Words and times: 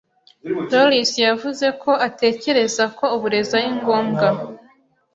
Doris 0.71 1.11
yavuze 1.27 1.67
ko 1.81 1.91
atekereza 2.07 2.83
ko 2.97 3.05
uburezi 3.15 3.51
ari 3.59 3.69
ngombwa. 3.77 4.27